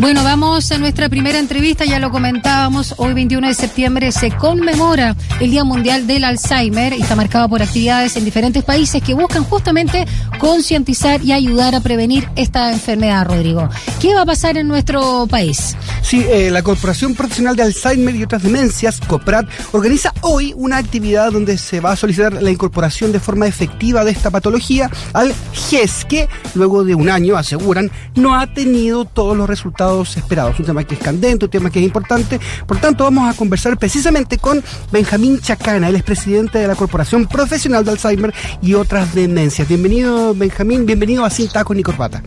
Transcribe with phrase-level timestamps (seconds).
[0.00, 5.16] Bueno, vamos a nuestra primera entrevista, ya lo comentábamos, hoy 21 de septiembre se conmemora
[5.40, 9.42] el Día Mundial del Alzheimer y está marcado por actividades en diferentes países que buscan
[9.42, 10.06] justamente
[10.38, 13.68] concientizar y ayudar a prevenir esta enfermedad, Rodrigo.
[14.00, 15.76] ¿Qué va a pasar en nuestro país?
[16.02, 21.32] Sí, eh, la Corporación Profesional de Alzheimer y otras demencias, COPRAT, organiza hoy una actividad
[21.32, 26.04] donde se va a solicitar la incorporación de forma efectiva de esta patología al GES,
[26.04, 30.58] que luego de un año, aseguran, no ha tenido todos los resultados esperados.
[30.58, 32.40] Un tema que es candente, un tema que es importante.
[32.66, 37.26] Por tanto, vamos a conversar precisamente con Benjamín Chacana, él es presidente de la Corporación
[37.26, 39.68] Profesional de Alzheimer y otras demencias.
[39.68, 42.22] Bienvenido, Benjamín, bienvenido a Sin Tacos ni Corbata.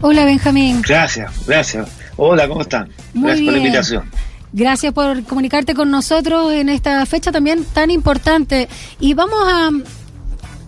[0.00, 0.82] Hola, Benjamín.
[0.86, 1.88] Gracias, gracias.
[2.16, 2.90] Hola, ¿cómo están?
[3.14, 4.04] gracias por la invitación.
[4.52, 8.68] Gracias por comunicarte con nosotros en esta fecha también tan importante.
[8.98, 9.70] Y vamos a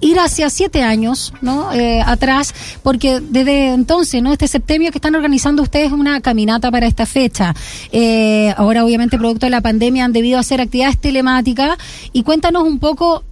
[0.03, 1.73] ir hacia siete años ¿no?
[1.73, 4.33] Eh, atrás, porque desde entonces, ¿no?
[4.33, 7.55] este septemio que están organizando ustedes una caminata para esta fecha.
[7.93, 11.79] Eh, ahora, obviamente, producto de la pandemia, han debido hacer actividades telemáticas.
[12.13, 13.25] Y cuéntanos un poco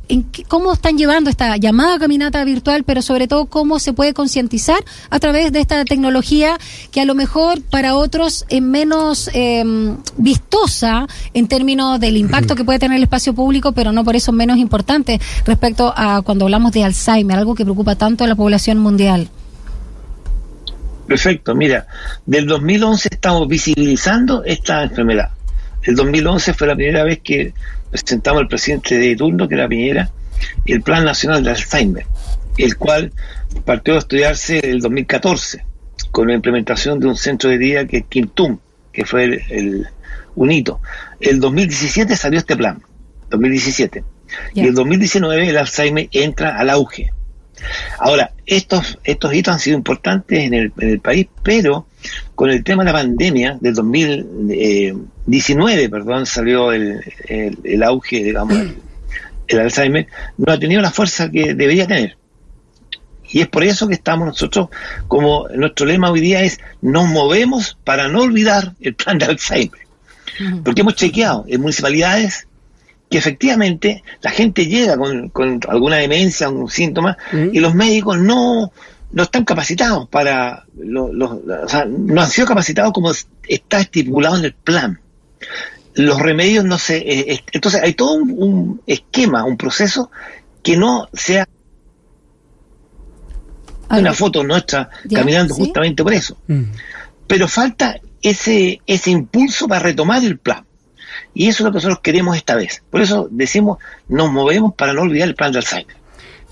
[0.49, 5.19] cómo están llevando esta llamada caminata virtual, pero sobre todo cómo se puede concientizar a
[5.19, 6.59] través de esta tecnología
[6.91, 12.65] que a lo mejor para otros es menos em, vistosa en términos del impacto que
[12.65, 16.73] puede tener el espacio público, pero no por eso menos importante respecto a cuando hablamos
[16.73, 19.29] de Alzheimer, algo que preocupa tanto a la población mundial.
[21.07, 21.87] Perfecto, mira,
[22.25, 25.31] del 2011 estamos visibilizando esta enfermedad.
[25.83, 27.55] El 2011 fue la primera vez que
[27.91, 30.11] presentamos al presidente de turno, que era Piñera,
[30.67, 32.07] el Plan Nacional de Alzheimer,
[32.59, 33.13] el cual
[33.65, 35.65] partió a estudiarse el 2014
[36.11, 38.59] con la implementación de un centro de día que es Quintum,
[38.93, 39.87] que fue el,
[40.35, 40.81] un hito.
[41.21, 42.83] El 2017 salió este plan,
[43.31, 44.05] 2017.
[44.55, 47.13] Y el 2019 el Alzheimer entra al auge.
[47.99, 51.87] Ahora, estos, estos hitos han sido importantes en el, en el país, pero
[52.35, 58.59] con el tema de la pandemia del 2019, perdón, salió el, el, auge, digamos,
[59.47, 60.07] el, Alzheimer,
[60.39, 62.17] no ha tenido la fuerza que debería tener.
[63.33, 64.71] Y es por eso que estamos nosotros,
[65.07, 69.81] como nuestro lema hoy día es, nos movemos para no olvidar el plan de Alzheimer.
[70.65, 72.49] Porque hemos chequeado en municipalidades
[73.11, 78.73] que efectivamente la gente llega con, con alguna demencia, un síntoma, y los médicos no,
[79.13, 83.13] no están capacitados para, o sea, no han sido capacitados como
[83.49, 85.01] está estipulado en el plan.
[85.95, 86.99] Los remedios no se...
[86.99, 90.11] Eh, entonces hay todo un, esquema, un proceso
[90.63, 91.49] que no sea
[93.91, 96.37] una foto nuestra caminando justamente por eso.
[96.47, 96.65] Mm.
[97.27, 100.65] Pero falta ese, ese impulso para retomar el plan.
[101.35, 102.83] Y eso es lo que nosotros queremos esta vez.
[102.91, 103.79] Por eso decimos,
[104.09, 105.97] nos movemos para no olvidar el plan de Alzheimer.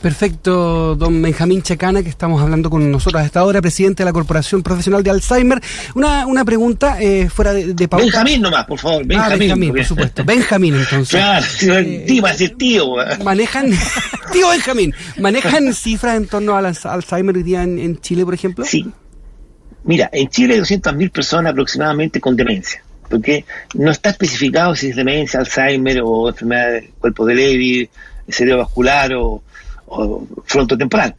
[0.01, 4.63] Perfecto, don Benjamín Checana, que estamos hablando con nosotros hasta ahora, presidente de la Corporación
[4.63, 5.61] Profesional de Alzheimer.
[5.97, 8.05] Una, una pregunta eh, fuera de, de pauta.
[8.05, 9.05] Benjamín nomás, por favor.
[9.05, 10.25] Benjamín, ah, Benjamín por supuesto.
[10.25, 11.11] Benjamín, entonces.
[11.11, 11.45] Claro,
[11.81, 12.87] eh, tío, va a ser tío.
[13.25, 13.71] Manejan,
[14.33, 18.65] tío Benjamín, ¿manejan cifras en torno al Alzheimer hoy día en, Chile, por ejemplo?
[18.65, 18.89] Sí.
[19.83, 24.97] Mira, en Chile hay 200.000 personas aproximadamente con demencia porque no está especificado si es
[24.97, 27.91] demencia, Alzheimer o enfermedad del cuerpo de Levy,
[28.29, 29.43] cerebrovascular o,
[29.89, 31.15] o frontotemporal.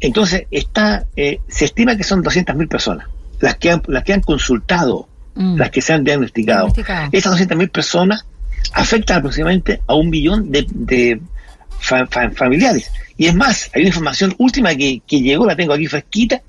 [0.00, 3.08] Entonces, está, eh, se estima que son 200.000 personas
[3.40, 5.56] las que han, las que han consultado, mm.
[5.56, 6.72] las que se han diagnosticado.
[7.12, 8.24] Esas 200.000 personas
[8.72, 11.20] afectan aproximadamente a un millón de,
[11.80, 12.90] familiares.
[13.16, 16.42] Y es más, hay una información última que, llegó, la tengo aquí fresquita,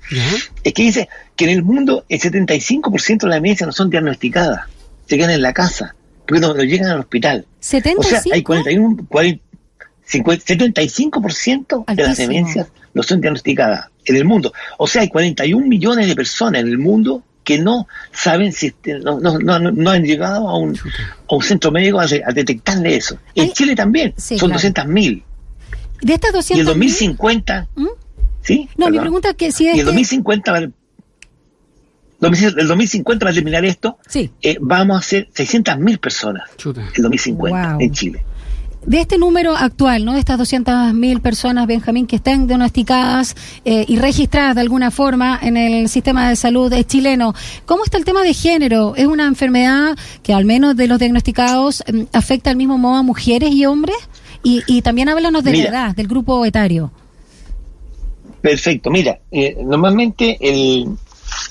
[0.62, 4.62] es que dice que en el mundo el 75% de las demencias no son diagnosticadas
[5.06, 7.44] se quedan en la casa, porque no, llegan al hospital.
[7.60, 7.94] ¿75?
[7.98, 9.06] O sea, hay 41,
[10.10, 14.52] 75% de las demencias no son diagnosticadas en el mundo.
[14.78, 18.98] O sea, hay 41 millones de personas en el mundo que no saben si este,
[18.98, 23.18] no, no, no, han llegado a un, a un centro médico a, detectarle eso.
[23.34, 25.24] En Chile también son 200 mil.
[26.02, 27.86] De estas 200 Y el 2050, ¿Mm?
[28.42, 28.68] ¿sí?
[28.76, 30.70] No, mi pregunta es que si es Y el 2050
[32.22, 34.30] el 2050 va a terminar esto, sí.
[34.42, 36.50] Eh, vamos a ser 600.000 personas
[36.94, 38.24] el 2050 en Chile.
[38.86, 40.14] De este número actual, ¿no?
[40.14, 45.56] De estas 200.000 personas, Benjamín, que están diagnosticadas eh, y registradas de alguna forma en
[45.56, 47.34] el sistema de salud chileno,
[47.66, 48.94] ¿cómo está el tema de género?
[48.96, 53.02] ¿Es una enfermedad que, al menos de los diagnosticados, em, afecta al mismo modo a
[53.02, 53.96] mujeres y hombres?
[54.42, 56.90] Y, y también háblanos de la edad, del grupo etario.
[58.40, 60.96] Perfecto, mira, eh, normalmente el,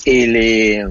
[0.06, 0.84] el, eh,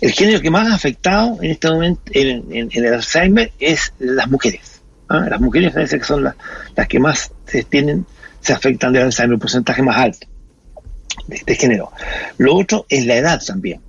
[0.00, 4.77] el género que más ha afectado en este momento en, el Alzheimer es las mujeres.
[5.08, 5.26] ¿Ah?
[5.28, 6.34] Las mujeres parece que son las,
[6.76, 8.06] las que más se tienen,
[8.40, 10.26] se afectan del Alzheimer, un porcentaje más alto
[11.26, 11.90] de este género.
[12.38, 13.80] Lo otro es la edad también.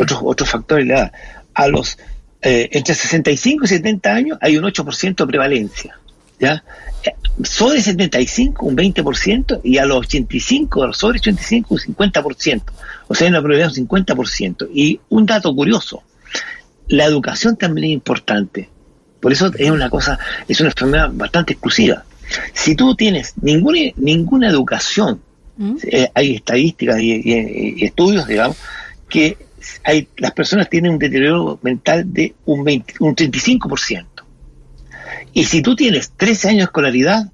[0.00, 1.12] otros, otros factores de la edad.
[1.54, 1.98] A los
[2.42, 5.98] eh, entre 65 y 70 años hay un 8% de prevalencia.
[6.38, 6.64] ¿ya?
[7.04, 7.10] Eh,
[7.44, 12.62] sobre 75, un 20%, y a los 85, sobre 85, un 50%.
[13.08, 14.68] O sea, hay una probabilidad de un 50%.
[14.72, 16.02] Y un dato curioso,
[16.88, 18.68] la educación también es importante.
[19.20, 20.18] Por eso es una cosa,
[20.48, 22.04] es una enfermedad bastante exclusiva.
[22.52, 25.20] Si tú tienes ninguna, ninguna educación,
[25.56, 25.76] ¿Mm?
[25.84, 28.56] eh, hay estadísticas y, estudios, digamos,
[29.08, 29.36] que
[29.84, 34.06] hay, las personas tienen un deterioro mental de un, 20, un 35%.
[35.32, 37.30] Y si tú tienes 13 años de escolaridad,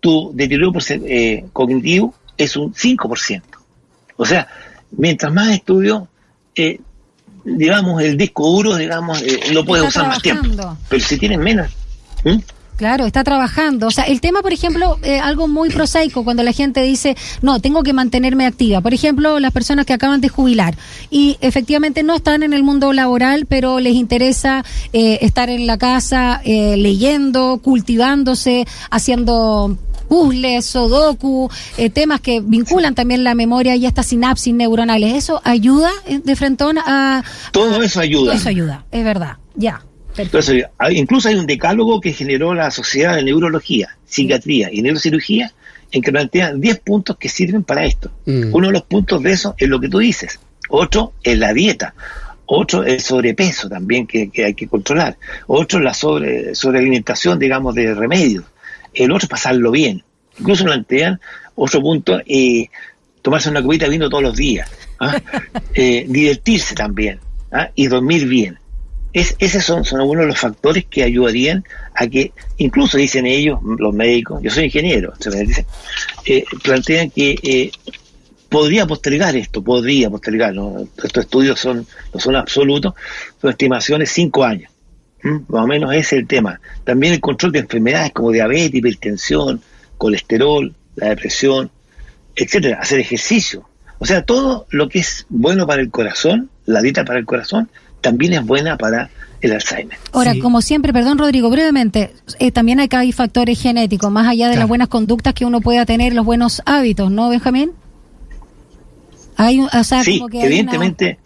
[0.00, 3.42] tu deterioro eh, cognitivo es un 5%.
[4.16, 4.48] O sea,
[4.92, 6.08] mientras más estudio,
[6.54, 6.80] eh,
[7.44, 10.76] digamos, el disco duro, digamos, eh, lo puedes usar más tiempo.
[10.88, 11.70] Pero si tienes menos...
[12.76, 13.86] Claro, está trabajando.
[13.86, 17.60] O sea, el tema, por ejemplo, eh, algo muy prosaico, cuando la gente dice, no,
[17.60, 18.80] tengo que mantenerme activa.
[18.80, 20.76] Por ejemplo, las personas que acaban de jubilar
[21.08, 25.78] y efectivamente no están en el mundo laboral, pero les interesa eh, estar en la
[25.78, 33.86] casa eh, leyendo, cultivándose, haciendo puzzles, sudoku, eh, temas que vinculan también la memoria y
[33.86, 35.14] estas sinapsis neuronales.
[35.14, 37.22] ¿Eso ayuda de frente a...?
[37.52, 38.26] Todo eso ayuda.
[38.26, 39.82] Todo eso ayuda, es verdad, ya.
[40.16, 45.52] Entonces, incluso hay un decálogo que generó la Sociedad de Neurología, Psiquiatría y Neurocirugía,
[45.90, 48.10] en que plantean 10 puntos que sirven para esto.
[48.26, 48.54] Mm.
[48.54, 50.38] Uno de los puntos de eso es lo que tú dices.
[50.68, 51.94] Otro es la dieta.
[52.46, 55.16] Otro es el sobrepeso también que, hay que controlar.
[55.46, 58.44] Otro es la sobre, sobrealimentación, digamos, de remedios.
[58.94, 60.02] El otro es pasarlo bien.
[60.38, 61.20] Incluso plantean
[61.54, 62.68] otro punto, eh,
[63.22, 64.70] tomarse una cubita de vino todos los días.
[65.00, 65.20] ¿ah?
[65.76, 67.18] Eh, divertirse también
[67.50, 67.68] ¿ah?
[67.74, 68.58] y dormir bien.
[69.12, 71.64] Es, esos son, son algunos de los factores que ayudarían
[71.94, 75.14] a que, incluso dicen ellos, los médicos, yo soy ingeniero,
[76.26, 77.70] eh, plantean que eh,
[78.48, 80.54] podría postergar esto, podría postergar,
[81.02, 82.94] estos estudios son, no son absolutos,
[83.40, 84.70] son estimaciones cinco años.
[85.24, 86.60] Más o menos ese es el tema.
[86.84, 89.60] También el control de enfermedades como diabetes, hipertensión,
[89.96, 91.70] colesterol, la depresión,
[92.36, 93.66] etcétera, hacer ejercicio.
[93.98, 97.70] O sea, todo lo que es bueno para el corazón, la dieta para el corazón,
[98.00, 99.08] también es buena para
[99.40, 99.96] el Alzheimer.
[100.12, 104.56] Ahora, como siempre, perdón Rodrigo, brevemente, eh, también acá hay factores genéticos, más allá de
[104.56, 107.72] las buenas conductas que uno pueda tener, los buenos hábitos, ¿no, Benjamín?
[109.36, 111.18] Hay, o sí, evidentemente,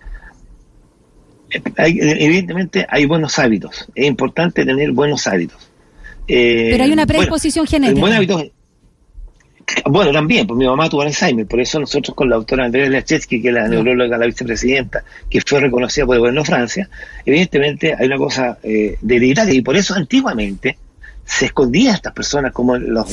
[1.77, 3.89] hay, evidentemente hay buenos hábitos.
[3.95, 5.71] Es importante tener buenos hábitos.
[6.27, 8.01] Eh, Pero hay una predisposición genética.
[8.01, 8.43] Buen hábito,
[9.85, 13.41] bueno, también, pues mi mamá tuvo Alzheimer, por eso nosotros con la doctora Andrea Lachetsky,
[13.41, 16.89] que es la neuróloga, la vicepresidenta, que fue reconocida por el gobierno de Francia,
[17.25, 20.79] evidentemente hay una cosa eh, y por eso antiguamente
[21.25, 23.13] se escondía a estas personas como los,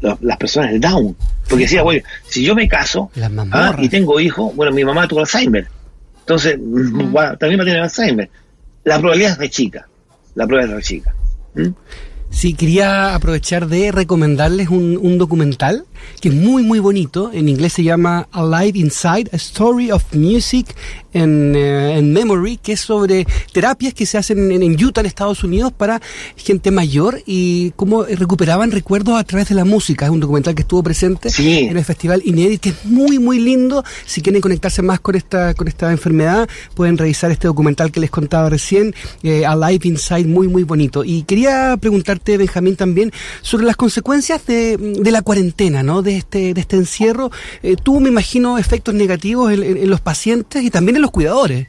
[0.00, 1.16] las personas del Down,
[1.48, 3.10] porque decía, bueno, si yo me caso
[3.52, 5.68] ah, y tengo hijos, bueno, mi mamá tuvo Alzheimer,
[6.26, 8.28] entonces también va a tener Alzheimer.
[8.82, 9.88] La probabilidad es de chica,
[10.34, 11.14] la probabilidad es de chica.
[12.30, 15.84] Sí, quería aprovechar de recomendarles un, un, documental
[16.20, 17.30] que es muy, muy bonito.
[17.32, 20.74] En inglés se llama Alive Inside, A Story of Music
[21.14, 25.44] and, eh, Memory, que es sobre terapias que se hacen en, en, Utah, en Estados
[25.44, 26.00] Unidos, para
[26.36, 30.06] gente mayor y cómo recuperaban recuerdos a través de la música.
[30.06, 33.84] Es un documental que estuvo presente en el Festival Inédit, que es muy, muy lindo.
[34.04, 38.10] Si quieren conectarse más con esta, con esta enfermedad, pueden revisar este documental que les
[38.10, 41.04] contaba recién, eh, Alive Inside, muy, muy bonito.
[41.04, 43.12] Y quería preguntarte Benjamín, también
[43.42, 44.76] sobre las consecuencias de,
[45.10, 46.02] la cuarentena, ¿no?
[46.02, 47.30] De este, de este encierro.
[47.62, 51.68] Eh, tuvo, me imagino, efectos negativos en, los pacientes y también en los cuidadores.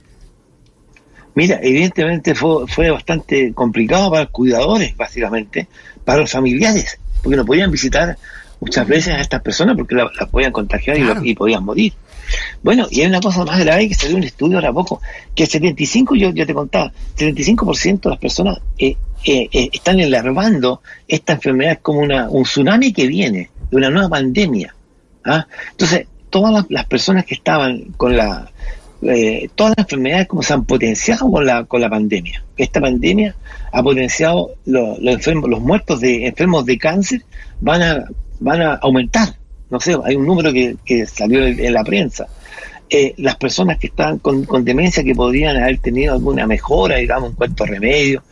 [1.36, 5.68] Mira, evidentemente fue, fue bastante complicado para los cuidadores, básicamente,
[6.04, 8.18] para los familiares, porque no podían visitar
[8.60, 11.94] muchas veces a estas personas porque las podían contagiar y, y, podían morir.
[12.62, 15.02] Bueno, y hay una cosa más grave que salió un estudio ahora poco,
[15.36, 20.00] que el 75, yo, yo te contaba, 75% de las personas eh, eh, eh, están
[20.00, 24.74] enlarvando esta enfermedad como una, un tsunami que viene de una nueva pandemia.
[25.26, 25.48] ¿ah?
[25.72, 28.52] Entonces, todas las, personas que estaban con la...
[29.04, 32.44] Eh, todas las enfermedades como se han potenciado con la, con la pandemia.
[32.58, 33.36] Esta pandemia
[33.72, 37.22] ha potenciado los enfermos, los muertos de enfermos de cáncer
[37.62, 38.06] van a,
[38.40, 39.36] van a aumentar.
[39.70, 42.28] No sé, hay un número que, que salió en la prensa.
[43.18, 47.36] las personas que están con, con, demencia que podrían haber tenido alguna mejora, digamos, en
[47.36, 48.24] cuanto a remedio,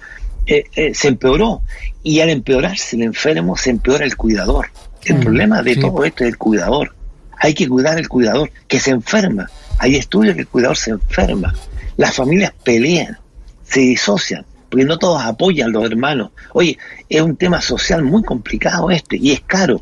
[0.48, 1.62] eh, eh, se empeoró.
[2.04, 4.68] Y al empeorarse el enfermo, se empeora el cuidador.
[5.06, 6.96] El problema de todo esto es el cuidador.
[7.38, 9.50] Hay que cuidar al cuidador, que se enferma.
[9.78, 11.54] Hay estudios que el cuidador se enferma.
[11.98, 13.18] Las familias pelean,
[13.64, 16.32] se disocian, porque no todos apoyan a los hermanos.
[16.54, 16.78] Oye,
[17.10, 19.82] es un tema social muy complicado este y es caro.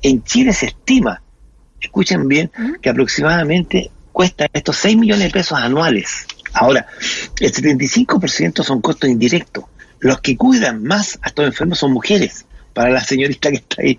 [0.00, 1.22] En Chile se estima,
[1.80, 2.50] escuchen bien,
[2.80, 6.86] que aproximadamente cuesta estos 6 millones de pesos anuales Ahora,
[7.40, 9.64] el 75% son costos indirectos.
[10.00, 12.46] Los que cuidan más a estos enfermos son mujeres.
[12.72, 13.98] Para la señorita que está ahí,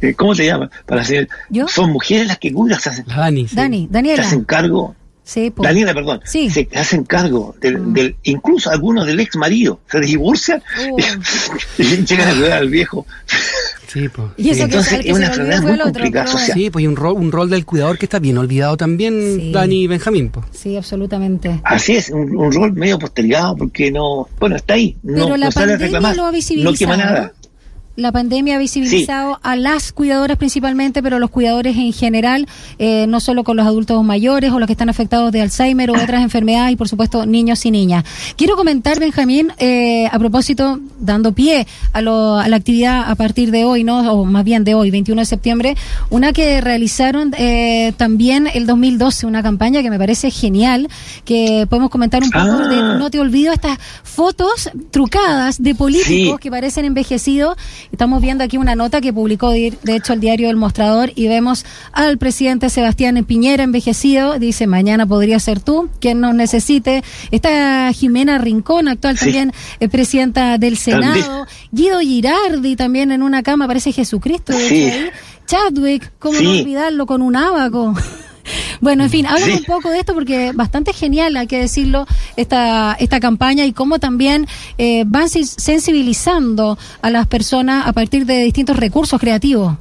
[0.00, 0.70] eh, ¿cómo se llama?
[0.86, 1.68] Para la señora, ¿Yo?
[1.68, 3.54] son mujeres las que cuidan, se hacen, Dani, sí.
[3.56, 4.22] Dani, se Daniela.
[4.22, 4.94] hacen cargo
[5.24, 5.62] Sí, po.
[5.62, 6.48] Daniela, perdón, Sí.
[6.48, 7.92] se hacen cargo del, Mm.
[7.92, 10.96] del- incluso algunos del ex marido, se divorcian Oh.
[11.78, 13.06] y llegan a cuidar al viejo.
[13.88, 14.28] Sí, pues.
[14.38, 15.84] Y eso Entonces, que es una se enfermedad muy otro.
[15.84, 16.56] complicada social.
[16.58, 19.52] Sí, pues y un rol, un rol del cuidador que está bien olvidado también, Sí.
[19.52, 20.30] Dani Benjamín.
[20.30, 20.46] Pues.
[20.52, 21.60] Sí, absolutamente.
[21.64, 25.46] Así es, un, un rol medio postergado porque no, bueno, está ahí, no, Pero la
[25.46, 27.32] no sale a reclamar, lo ha no quema nada.
[27.98, 32.46] La pandemia ha visibilizado a las cuidadoras principalmente, pero los cuidadores en general,
[32.78, 35.94] eh, no solo con los adultos mayores o los que están afectados de Alzheimer o
[36.00, 38.04] otras enfermedades y por supuesto niños y niñas.
[38.36, 43.50] Quiero comentar, Benjamín, eh, a propósito, dando pie a, lo- a la actividad a partir
[43.50, 45.76] de hoy, no, o más bien de hoy, 21 de septiembre,
[46.08, 50.86] una que realizaron eh, también el 2012, una campaña que me parece genial,
[51.24, 52.68] que podemos comentar un poco Ah.
[52.68, 56.40] de No te olvido estas fotos trucadas de políticos Sí.
[56.40, 57.56] que parecen envejecidos.
[57.92, 61.64] Estamos viendo aquí una nota que publicó, de hecho, el diario El Mostrador y vemos
[61.92, 64.38] al presidente Sebastián Piñera envejecido.
[64.38, 67.02] Dice, mañana podría ser tú quien nos necesite.
[67.30, 69.24] Está Jimena Rincón, actual Sí.
[69.26, 71.14] también eh, presidenta del También.
[71.14, 71.46] Senado.
[71.72, 74.52] Guido Girardi también en una cama, parece Jesucristo.
[74.52, 74.84] De Sí.
[74.84, 75.10] hecho, ahí.
[75.46, 77.94] Chadwick, ¿cómo no olvidarlo con un abaco?
[78.80, 79.58] Bueno, en fin, háblame Sí.
[79.58, 82.06] un poco de esto porque bastante genial, hay que decirlo,
[82.36, 84.46] esta, esta campaña y cómo también
[84.78, 89.76] eh, van sensibilizando a las personas a partir de distintos recursos creativos.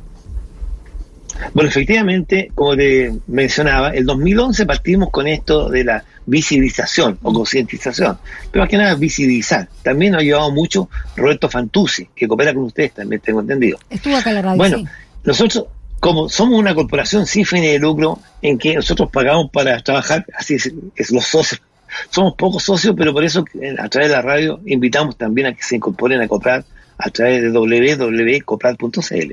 [1.53, 8.17] Bueno, efectivamente, como te mencionaba, el 2011 partimos con esto de la visibilización o concientización,
[8.51, 9.69] pero más que nada visibilizar.
[9.83, 13.77] También nos ha llevado mucho Roberto Fantuzzi, que coopera con ustedes también, tengo entendido.
[13.89, 14.57] Estuvo acá en la radio.
[14.57, 14.85] Bueno, sí.
[15.23, 15.65] nosotros,
[15.99, 20.55] como somos una corporación sin fines de lucro, en que nosotros pagamos para trabajar, así
[20.55, 21.61] es, es los socios.
[22.09, 25.53] Somos pocos socios, pero por eso eh, a través de la radio invitamos también a
[25.55, 26.63] que se incorporen a Coprar
[26.97, 29.31] a través de www.coprar.cl.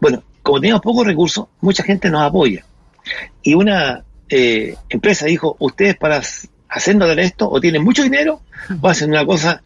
[0.00, 2.64] Bueno, como tenemos pocos recursos, mucha gente nos apoya.
[3.42, 8.40] Y una eh, empresa dijo, ustedes para s- haciendo de esto, o tienen mucho dinero,
[8.80, 9.62] o hacen una cosa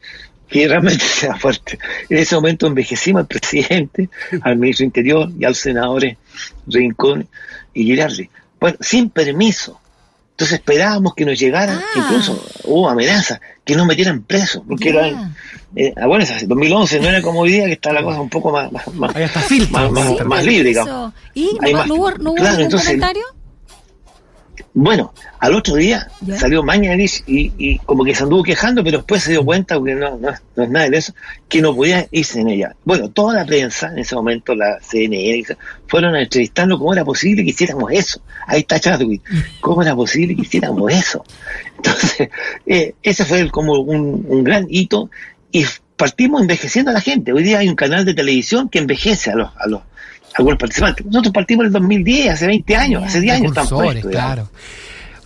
[0.52, 1.78] que realmente sea fuerte.
[2.08, 4.08] En ese momento envejecimos al presidente,
[4.42, 6.16] al ministro Interior y a los senadores
[6.66, 7.26] Rincón
[7.74, 8.28] y Girardi.
[8.60, 9.78] Bueno, sin permiso.
[10.32, 11.84] Entonces esperábamos que nos llegaran, Ah.
[11.96, 15.06] incluso hubo amenazas, que nos metieran presos, porque Ya.
[15.06, 15.36] eran,
[15.76, 18.30] eh, ah, bueno, es 2011 no era como hoy día, que está la cosa un
[18.30, 19.68] poco más, más, más, más, más- Sí,
[20.26, 21.12] más libre, digamos.
[21.34, 23.22] ¿Y Hay no, hubo, no hubo claro, ningún entonces- comentario?
[24.74, 26.38] Bueno, al otro día ¿Ya?
[26.38, 29.94] salió Mañalich y, y como que se anduvo quejando, pero después se dio cuenta, porque
[29.94, 31.12] no, no, es, no es nada de eso,
[31.48, 32.74] que no podía irse en ella.
[32.84, 35.44] Bueno, toda la prensa, en ese momento, la CNN,
[35.86, 38.22] fueron a entrevistarlo cómo era posible que hiciéramos eso.
[38.46, 39.22] Ahí está Chadwick.
[39.60, 41.22] ¿Cómo era posible que hiciéramos eso?
[41.76, 42.30] Entonces,
[42.66, 45.10] eh, ese fue el- como un, un gran hito
[45.50, 47.32] y partimos envejeciendo a la gente.
[47.34, 49.82] Hoy día hay un canal de televisión que envejece a los, a los
[50.34, 51.04] algunos participantes.
[51.06, 54.48] Nosotros partimos en el 2010, hace 20 años, hace 10 años estamos claro.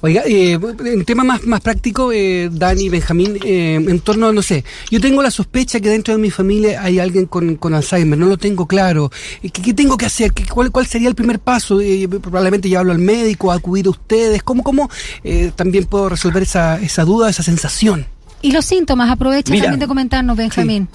[0.03, 4.63] Oiga, eh, en tema más, más práctico, eh, Dani, Benjamín, eh, en torno, no sé,
[4.91, 8.27] yo tengo la sospecha que dentro de mi familia hay alguien con, con Alzheimer, no
[8.27, 9.11] lo tengo claro.
[9.43, 10.33] Eh, ¿Qué, qué tengo que hacer?
[10.33, 11.81] ¿Qué- cuál, ¿Cuál sería el primer paso?
[11.81, 14.43] Eh, probablemente llevarlo al médico, acudir a ustedes.
[14.43, 14.91] ¿Cómo, cómo
[15.25, 18.07] eh, también puedo resolver esa, esa duda, esa sensación?
[18.43, 19.65] Y los síntomas, aprovecha Mira.
[19.65, 20.89] también de comentarnos, Benjamín.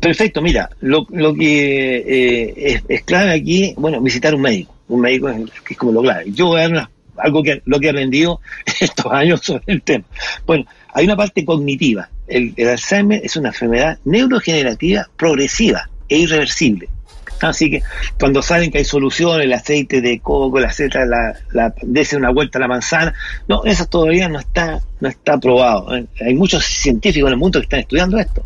[0.00, 4.74] Perfecto, mira, lo, lo que eh, es, clave aquí, bueno, visitar un médico.
[4.88, 6.30] Un médico es, que es como lo clave.
[6.30, 8.40] Yo voy a dar algo que lo que he aprendido
[8.80, 10.04] estos años sobre el tema.
[10.46, 12.08] Bueno, hay una parte cognitiva.
[12.26, 16.88] El, el Alzheimer es una enfermedad neurogenerativa progresiva e irreversible.
[17.40, 17.82] Así que
[18.18, 22.30] cuando saben que hay solución, el aceite de coco, el aceite, la, la, dese una
[22.30, 23.14] vuelta a la manzana,
[23.46, 25.96] no, eso todavía no está, no está probado.
[25.96, 26.06] ¿eh?
[26.20, 28.42] Hay muchos científicos en el mundo que están estudiando esto,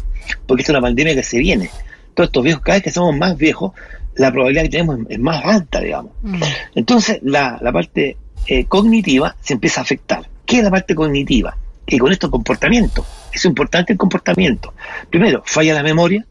[0.47, 1.71] porque es una pandemia que se viene.
[2.15, 3.73] Todos estos viejos, cada vez que somos más viejos,
[4.17, 6.13] la probabilidad que tenemos es, es más alta, digamos.
[6.23, 6.43] Mm.
[6.75, 10.29] Entonces, la, la parte eh, cognitiva se empieza a afectar.
[10.45, 11.57] ¿Qué es la parte cognitiva?
[11.87, 13.05] Que con esto comportamiento.
[13.33, 14.75] Es importante el comportamiento.
[15.11, 16.27] Primero, falla la memoria,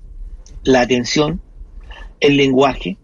[0.63, 1.41] la atención,
[2.21, 2.97] el lenguaje,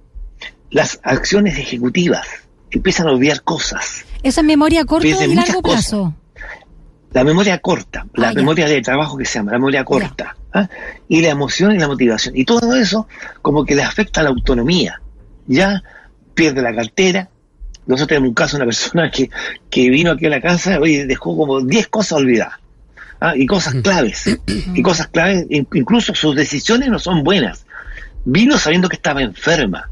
[0.71, 2.25] las acciones ejecutivas.
[2.71, 4.05] Empiezan a olvidar cosas.
[4.23, 5.85] ¿Esa es memoria a corto Pierden y muchas largo cosas.
[5.85, 6.13] plazo?
[7.13, 8.35] La memoria corta, la Ah, ya.
[8.39, 10.35] memoria de trabajo que se llama, la memoria corta.
[10.53, 10.67] ¿ah?
[11.07, 12.35] Y la emoción y la motivación.
[12.35, 13.07] Y todo eso
[13.41, 15.01] como que le afecta a la autonomía.
[15.47, 15.81] Ya
[16.33, 17.29] pierde la cartera.
[17.85, 19.29] Nosotros tenemos un caso de una persona que,
[19.69, 22.55] que vino aquí a la casa y dejó como 10 cosas olvidadas.
[23.21, 23.33] ¿ah?
[23.37, 24.37] Y cosas claves.
[24.45, 27.65] y cosas claves, in- incluso sus decisiones no son buenas.
[28.29, 29.89] Vino sabiendo que estaba enferma.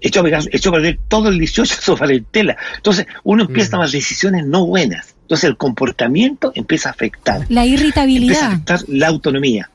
[0.00, 2.56] echó a, echó a perder todo el 18 sobre Valentela.
[2.76, 5.14] Entonces, uno empieza a tomar decisiones no buenas.
[5.22, 7.46] Entonces, el comportamiento empieza a afectar.
[7.48, 8.42] La Empieza a irritabilidad.
[8.52, 9.70] afectar la autonomía.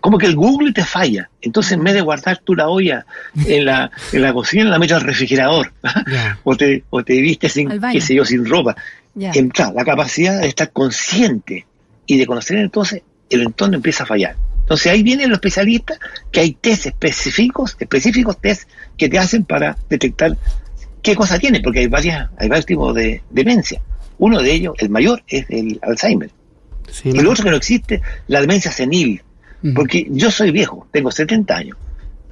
[0.00, 1.28] Como que el Google te falla.
[1.40, 3.04] Entonces, en vez de guardar tú la olla
[3.46, 5.72] en la, en la cocina, la metes al refrigerador.
[6.44, 8.76] O, te, o te viste sin, qué sé yo, sin ropa.
[9.14, 9.30] Ya.
[9.34, 11.66] En- claro, la capacidad de estar consciente
[12.06, 14.36] y de conocer entonces el entorno empieza a fallar.
[14.64, 15.98] Entonces ahí vienen los especialistas
[16.32, 20.38] que hay test específicos, específicos test que te hacen para detectar
[21.02, 23.82] qué cosa tienes, porque hay varias, hay varios tipos de demencia.
[24.16, 26.30] Uno de ellos, el mayor, es el Alzheimer.
[26.90, 29.22] Sí, Y el otro que no existe, la demencia senil.
[29.74, 31.78] Porque yo soy viejo, tengo 70 años.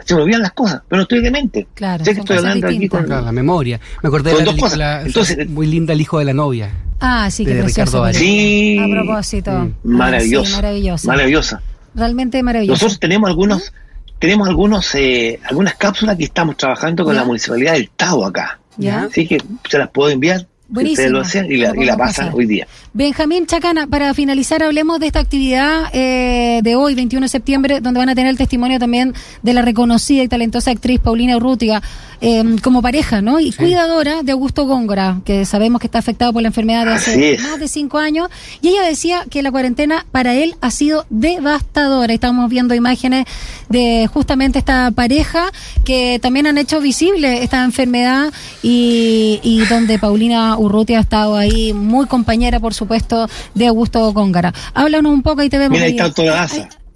[0.04, 1.66] Se me olvidan las cosas, pero no estoy demente.
[1.74, 3.80] Claro, sé que estoy hablando aquí con, Claro, la memoria.
[4.02, 5.06] Me acordé de la dos cosas.
[5.06, 6.70] Entonces- muy linda, El hijo de la novia.
[7.00, 8.04] Ah, sí, qué de precioso.
[8.04, 8.18] Ricardo.
[8.18, 8.78] Sí.
[8.78, 9.50] A propósito.
[9.50, 9.64] Mm.
[9.64, 10.50] Ah, maravillosa.
[10.50, 11.08] sí, maravillosa.
[11.08, 11.62] Maravillosa.
[11.94, 12.74] Realmente maravillosa.
[12.74, 13.72] Nosotros tenemos algunos,
[14.18, 17.20] tenemos algunos, eh, algunas cápsulas que estamos trabajando con Ya.
[17.20, 18.58] la municipalidad del Tao acá.
[18.78, 19.02] ¿Ya?
[19.04, 20.46] Así que se las puedo enviar.
[20.72, 20.92] Buenísimo.
[20.92, 22.34] Ustedes lo hacen y la, y la pasan pasar.
[22.34, 22.66] hoy día.
[22.94, 27.98] Benjamín Chacana, para finalizar, hablemos de esta actividad eh, de hoy, 21 de septiembre, donde
[27.98, 31.82] van a tener el testimonio también de la reconocida y talentosa actriz Paulina Urrutia,
[32.20, 33.40] eh, como pareja, ¿no?
[33.40, 37.38] Y cuidadora de Augusto Góngora, que sabemos que está afectado por la enfermedad de hace
[37.42, 38.28] más de cinco años.
[38.60, 42.12] Y ella decía que la cuarentena para él ha sido devastadora.
[42.12, 43.24] Estamos viendo imágenes
[43.68, 45.50] de justamente esta pareja
[45.84, 51.72] que también han hecho visible esta enfermedad y, y donde Paulina Urrutia ha estado ahí
[51.72, 54.52] muy compañera, por supuesto, de Augusto Góngara.
[54.74, 55.72] Háblanos un poco y te vemos.
[55.72, 56.48] Mira, ahí está toda la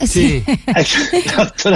[0.07, 0.43] Sí.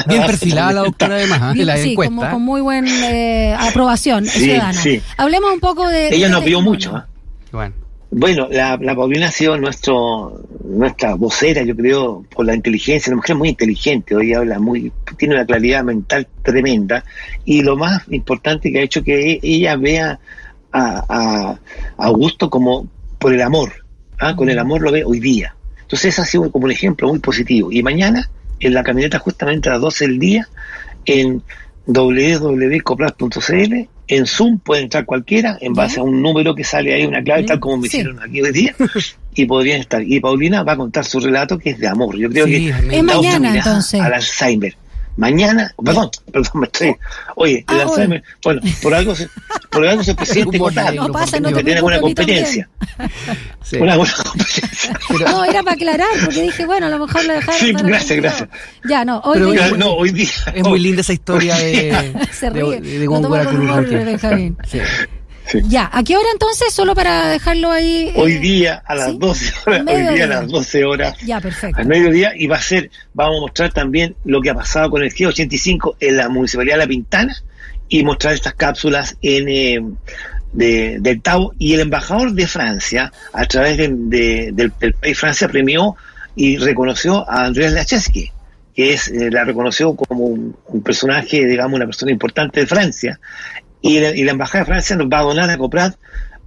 [0.09, 1.65] Bien perfilada la doctora además, ¿eh?
[1.65, 2.15] la Sí, encuesta.
[2.15, 4.73] como con muy buena aprobación Sí, ciudadana.
[4.75, 5.01] sí.
[5.17, 6.09] Hablemos un poco de...
[6.09, 6.71] Ella de nos vio testimonio.
[6.71, 6.97] mucho.
[6.97, 7.07] ¿ah?
[7.53, 7.75] Bueno,
[8.11, 13.11] Bueno, la, la Paulina ha sido nuestro, nuestra vocera, yo creo, por la inteligencia.
[13.11, 17.05] Una mujer muy inteligente, hoy habla muy, tiene una claridad mental tremenda.
[17.45, 20.19] Y lo más importante que ha hecho que ella vea
[20.73, 21.51] a, a-
[21.99, 23.73] a Augusto como por el amor.
[24.19, 24.35] ¿ah?
[24.37, 25.55] Con el amor lo ve hoy día.
[25.83, 27.73] Entonces, ese ha sido como un ejemplo muy positivo.
[27.73, 30.49] Y mañana, en la camioneta, justamente a las 12 del día,
[31.05, 31.43] en
[31.87, 33.75] www.coplas.cl,
[34.09, 37.45] en Zoom puede entrar cualquiera en base a un número que sale ahí, una clave,
[37.45, 37.99] tal como me sí.
[37.99, 38.75] hicieron aquí hoy día,
[39.35, 40.03] y podrían estar.
[40.03, 42.17] Y Paulina va a contar su relato que es de amor.
[42.17, 44.01] Yo creo que es mañana, entonces.
[44.01, 44.77] Al Alzheimer.
[45.21, 46.97] Mañana, perdón, perdón, me estoy.
[47.37, 49.29] Oye, el Ah, Alzheimer, bueno, por algo se,
[49.71, 52.35] por algo se presenta Humor con negro, No pasa, no tiene buena preocupes, a mí
[52.37, 52.69] competencia.
[53.63, 53.77] sí.
[53.77, 54.99] Una buena competencia.
[55.27, 57.61] No, era para aclarar, porque dije, bueno, a lo mejor lo dejaron.
[57.61, 58.49] Sí, gracias, el gracias.
[58.89, 60.29] Ya, no, hoy Pero día- no, hoy día.
[60.55, 62.81] Es muy linda esa historia de, Se de, ríe.
[62.81, 63.87] de, de Góngora toma con con humor.
[64.67, 64.79] Sí.
[65.51, 65.61] Sí.
[65.69, 66.73] Ya, ¿a qué hora entonces?
[66.73, 68.09] Solo para dejarlo ahí.
[68.09, 69.17] eh, Hoy día a las ¿sí?
[69.19, 71.81] 12 horas, hoy día a las 12 horas, Ya, perfecto.
[71.81, 75.03] al mediodía, y va a ser, vamos a mostrar también lo que ha pasado con
[75.03, 77.37] el G85 en la Municipalidad de La Pintana
[77.89, 79.81] y mostrar estas cápsulas en eh,
[80.53, 85.19] de, del Tau y el embajador de Francia, a través de- de- del, del país
[85.19, 85.97] Francia, premió
[86.37, 88.31] y reconoció a Andrés Lacheski,
[88.75, 93.19] que es, eh, la reconoció como un, un personaje, digamos, una persona importante de Francia,
[93.83, 95.97] y la, y la Embajada de Francia nos va a donar a Coprat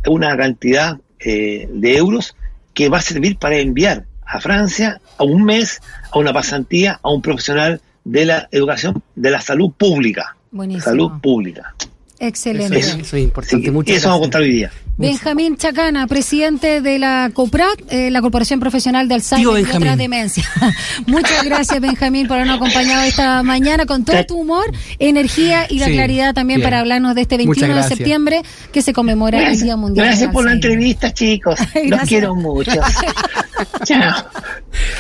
[0.08, 2.36] una cantidad eh, de euros
[2.74, 7.12] que va a servir para enviar a Francia a un mes a una pasantía a
[7.12, 10.36] un profesional de la educación, de la salud pública.
[10.52, 10.84] Buenísimo.
[10.84, 11.74] Salud pública.
[12.20, 12.80] Excelente.
[12.80, 13.72] Eso, eso es importante.
[13.72, 14.72] Muchas eso vamos a contar hoy día.
[14.96, 19.82] Benjamín Chacana, presidente de la COPRAT, eh, la Corporación Profesional de Tío Alzheimer y Benjamín.
[19.82, 20.48] otras demencias.
[21.08, 24.66] Muchas gracias, Benjamín, por habernos acompañado esta mañana con todo tu humor,
[25.00, 26.68] energía y la Sí, claridad también bien.
[26.68, 30.06] para hablarnos de este 21 Muchas de septiembre que se conmemora el Gracias, Día Mundial
[30.08, 31.60] gracias por la entrevista, chicos.
[31.88, 32.72] Los quiero mucho.
[33.84, 34.26] Chao.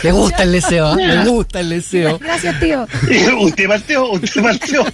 [0.03, 1.07] Le gusta el deseo, ¿eh?
[1.07, 2.19] le gusta el deseo.
[2.19, 2.85] Gracias, tío.
[3.41, 4.85] Usted partió, usted partió.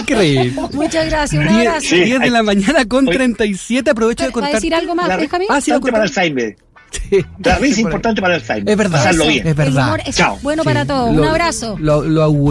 [0.00, 0.52] Increíble.
[0.72, 1.40] Muchas gracias.
[1.46, 1.86] Un 10, abrazo.
[1.88, 3.16] Sí, 10 de hay- la mañana con Oye.
[3.16, 3.90] 37.
[3.90, 4.52] Aprovecho de ¿Va a contar.
[4.54, 5.48] decir algo más, La- Benjamín?
[5.50, 6.04] Ah, sí, lo Importante para.
[6.22, 6.56] Alzheimer.
[6.90, 7.24] Sí.
[7.42, 8.68] La risa es importante para Alzheimer.
[8.70, 8.98] Es verdad.
[8.98, 9.46] Pasarlo bien.
[9.46, 9.82] Es verdad.
[9.82, 10.38] El humor es Chao.
[10.42, 10.66] bueno Sí.
[10.68, 11.10] para todos.
[11.16, 11.76] Un abrazo.
[11.80, 12.50] Lo, lo auguro.